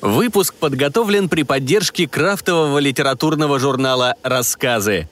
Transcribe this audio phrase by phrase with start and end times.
[0.00, 5.08] Выпуск подготовлен при поддержке крафтового литературного журнала «Рассказы».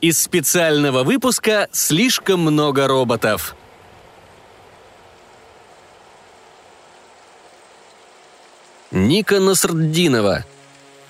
[0.00, 3.54] Из специального выпуска «Слишком много роботов».
[8.90, 10.44] Ника Насрддинова.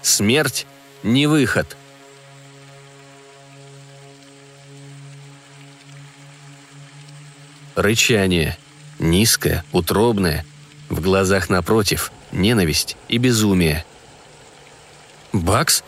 [0.03, 0.67] Смерть–
[1.03, 1.77] не выход.
[7.77, 8.59] Рычание.
[8.99, 10.45] Низкое, утробное.
[10.91, 13.85] В глазах напротив– ненависть и безумие.
[15.33, 15.83] «Бакс?»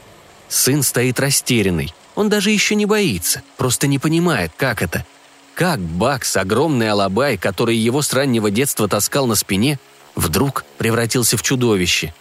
[0.48, 1.94] Сын стоит растерянный.
[2.16, 5.06] Он даже еще не боится, просто не понимает, как это.
[5.54, 9.78] Как Бакс, огромный алабай, который его с раннего детства таскал на спине,
[10.16, 12.12] вдруг превратился в чудовище.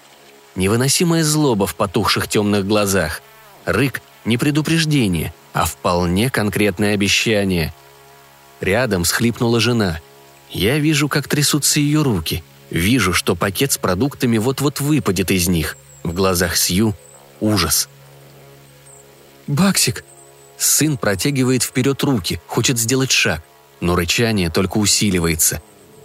[0.55, 3.21] Невыносимая злоба в потухших темных глазах.
[3.65, 7.73] Рык– не предупреждение, а вполне конкретное обещание.
[8.61, 10.01] Рядом схлипнула жена.
[10.51, 15.77] Я вижу, как трясутся ее руки– Вижу, что пакет с продуктами вот-вот выпадет из них.
[16.03, 16.95] В глазах Сью
[17.39, 17.89] ужас.
[19.47, 20.03] «Баксик!»
[20.57, 23.41] Сын протягивает вперед руки, хочет сделать шаг,
[23.79, 25.61] но рычание только усиливается.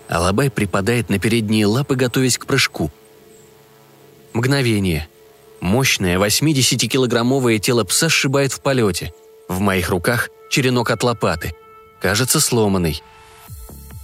[0.09, 2.93] Алабай припадает на передние лапы, готовясь к прыжку.
[4.33, 5.09] Мгновение.
[5.61, 9.13] Мощное 80-килограммовое тело пса сшибает в полете.
[9.49, 11.55] В моих руках черенок от лопаты.
[12.01, 13.03] Кажется сломанный.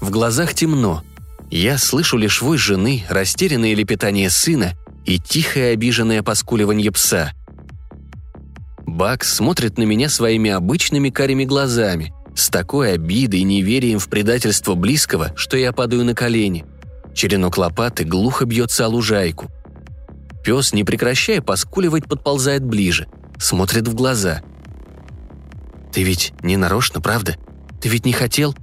[0.00, 1.04] В глазах темно,
[1.50, 7.32] я слышу лишь вой жены, растерянное лепетание сына и тихое обиженное поскуливание пса.
[8.86, 14.74] Бакс смотрит на меня своими обычными карими глазами, с такой обидой и неверием в предательство
[14.74, 16.64] близкого, что я падаю на колени.
[17.14, 19.50] Черенок лопаты глухо бьется о лужайку.
[20.44, 24.42] Пес, не прекращая поскуливать, подползает ближе, смотрит в глаза.
[25.92, 27.36] «Ты ведь не нарочно, правда?
[27.80, 28.54] Ты ведь не хотел?»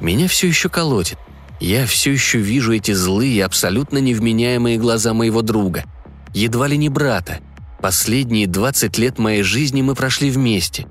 [0.00, 1.18] Меня все еще колотит.
[1.60, 5.84] Я все еще вижу эти злые, абсолютно невменяемые глаза моего друга.
[6.32, 7.40] Едва ли не брата.
[7.82, 10.86] Последние 20 лет моей жизни мы прошли вместе.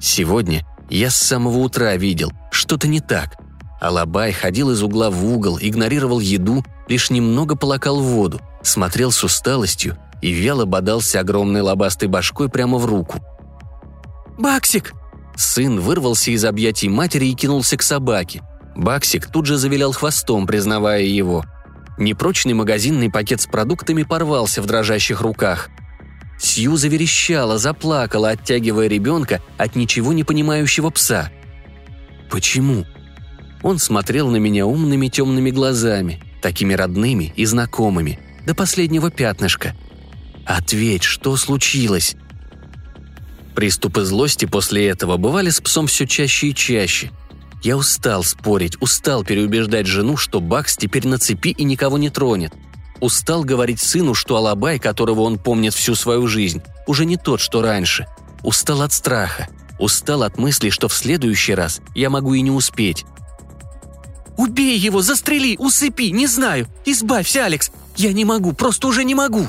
[0.00, 3.36] Сегодня я с самого утра видел, что-то не так.
[3.80, 9.98] Алабай ходил из угла в угол, игнорировал еду, лишь немного полакал воду, смотрел с усталостью
[10.20, 13.18] и вяло бодался огромной лобастой башкой прямо в руку.
[14.38, 14.92] «Баксик!»
[15.34, 18.42] Сын вырвался из объятий матери и кинулся к собаке–
[18.74, 21.44] Баксик тут же завилял хвостом, признавая его.
[21.98, 25.68] Непрочный магазинный пакет с продуктами порвался в дрожащих руках.
[26.38, 31.30] Сью заверещала, заплакала, оттягивая ребенка от ничего не понимающего пса.
[32.30, 32.86] «Почему?»
[33.62, 39.76] Он смотрел на меня умными темными глазами, такими родными и знакомыми, до последнего пятнышка.
[40.44, 42.16] «Ответь, что случилось?»
[43.54, 47.10] Приступы злости после этого бывали с псом все чаще и чаще–
[47.62, 52.52] я устал спорить, устал переубеждать жену, что Бакс теперь на цепи и никого не тронет.
[53.00, 57.62] Устал говорить сыну, что Алабай, которого он помнит всю свою жизнь, уже не тот, что
[57.62, 58.06] раньше.
[58.42, 59.48] Устал от страха.
[59.78, 63.04] Устал от мысли, что в следующий раз я могу и не успеть.
[64.36, 66.66] «Убей его, застрели, усыпи, не знаю!
[66.84, 67.70] Избавься, Алекс!
[67.96, 69.46] Я не могу, просто уже не могу!»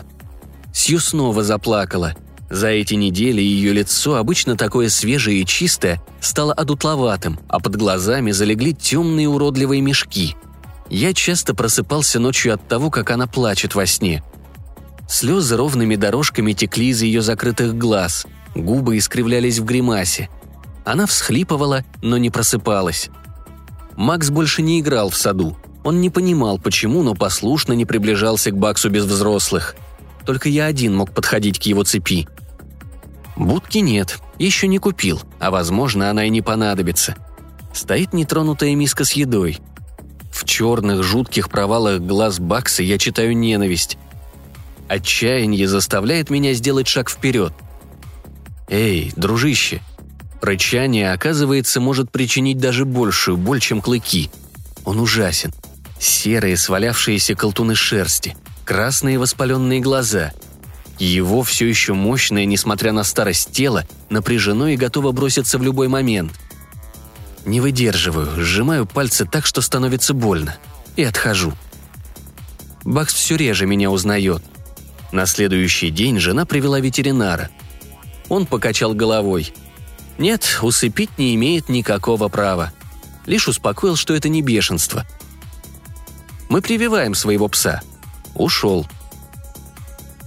[0.73, 2.15] Сью снова заплакала.
[2.53, 8.29] За эти недели ее лицо, обычно такое свежее и чистое, стало одутловатым, а под глазами
[8.29, 10.35] залегли темные уродливые мешки.
[10.87, 14.23] Я часто просыпался ночью от того, как она плачет во сне.
[15.09, 20.29] Слезы ровными дорожками текли из ее закрытых глаз, губы искривлялись в гримасе.
[20.85, 23.09] Она всхлипывала, но не просыпалась.
[23.95, 25.57] Макс больше не играл в саду.
[25.83, 29.75] Он не понимал, почему, но послушно не приближался к Баксу без взрослых.
[30.23, 32.27] Только я один мог подходить к его цепи–
[33.35, 37.15] Будки нет, еще не купил, а возможно, она и не понадобится.
[37.73, 39.59] Стоит нетронутая миска с едой.
[40.31, 43.97] В черных, жутких провалах глаз Бакса я читаю ненависть.
[44.87, 47.53] Отчаяние заставляет меня сделать шаг вперед.
[48.67, 49.81] «Эй, дружище!»
[50.41, 54.29] Рычание, оказывается, может причинить даже большую боль, чем клыки.
[54.83, 55.53] Он ужасен.
[55.99, 60.33] Серые, свалявшиеся колтуны шерсти, красные воспаленные глаза—
[60.99, 66.31] его все еще мощное, несмотря на старость тело, напряжено и готово броситься в любой момент.
[67.45, 70.57] Не выдерживаю, сжимаю пальцы так, что становится больно.
[70.95, 71.53] И отхожу.
[72.83, 74.43] Бакс все реже меня узнает.
[75.11, 77.49] На следующий день жена привела ветеринара.
[78.29, 79.53] Он покачал головой.
[80.17, 82.71] Нет, усыпить не имеет никакого права.
[83.25, 85.05] Лишь успокоил, что это не бешенство.
[86.49, 87.81] Мы прививаем своего пса.
[88.35, 88.85] Ушел.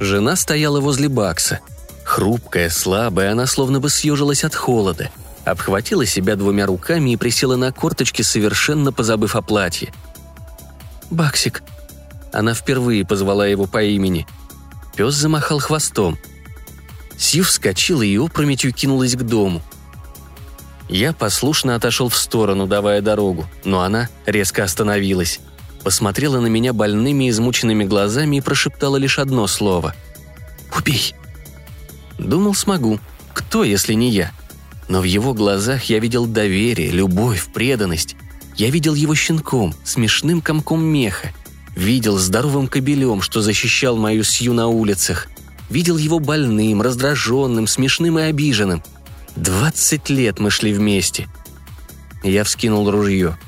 [0.01, 1.61] Жена стояла возле Бакса.
[2.05, 5.11] Хрупкая, слабая, она словно бы съежилась от холода.
[5.45, 9.93] Обхватила себя двумя руками и присела на корточки, совершенно позабыв о платье.
[11.11, 11.63] «Баксик».
[12.33, 14.27] Она впервые позвала его по имени.
[14.97, 16.19] Пес замахал хвостом.
[17.17, 19.63] Сью вскочила и опрометью кинулась к дому.
[20.89, 25.41] Я послушно отошел в сторону, давая дорогу, но она резко остановилась.
[25.87, 29.95] Посмотрела на меня больными измученными глазами и прошептала лишь одно слово.
[30.77, 31.15] «Убей!»
[32.19, 32.99] Думал, смогу.
[33.33, 34.33] Кто, если не я?
[34.89, 38.17] Но в его глазах я видел доверие, любовь, преданность.
[38.57, 41.33] Я видел его щенком, смешным комком меха.
[41.77, 45.29] Видел здоровым кобелем, что защищал мою Сью на улицах.
[45.71, 48.83] Видел его больным, раздраженным, смешным и обиженным.
[49.37, 51.29] Двадцать лет мы шли вместе.
[52.25, 53.39] Я вскинул ружье.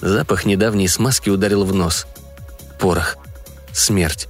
[0.00, 2.06] Запах недавней смазки ударил в нос.
[2.78, 3.16] Порох.
[3.72, 4.28] Смерть.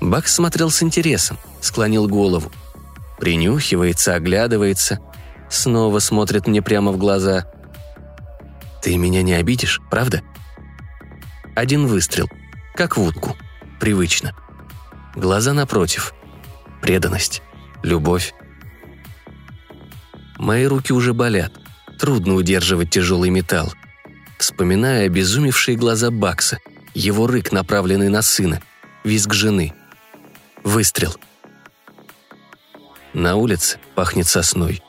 [0.00, 2.50] Бак смотрел с интересом, склонил голову.
[3.18, 5.00] Принюхивается, оглядывается.
[5.50, 7.46] Снова смотрит мне прямо в глаза.
[8.82, 10.22] «Ты меня не обидишь, правда?»
[11.56, 12.28] Один выстрел.
[12.74, 13.36] Как в утку.
[13.80, 14.32] Привычно.
[15.16, 16.14] Глаза напротив.
[16.80, 17.42] Преданность.
[17.82, 18.32] Любовь.
[20.38, 21.52] Мои руки уже болят.
[21.98, 23.72] Трудно удерживать тяжелый металл.
[24.38, 26.60] Вспоминаю обезумевшие глаза Бакса,
[26.94, 28.62] его рык, направленный на сына,
[29.04, 29.74] визг жены.
[30.62, 31.16] Выстрел.
[33.12, 34.82] На улице пахнет сосной.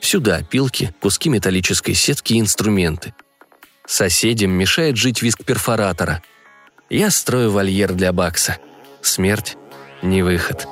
[0.00, 3.14] Сюда опилки, куски металлической сетки и инструменты.
[3.86, 6.22] Соседям мешает жить визг перфоратора.
[6.88, 8.58] Я строю вольер для Бакса.
[9.02, 9.56] Смерть–
[10.02, 10.66] не выход.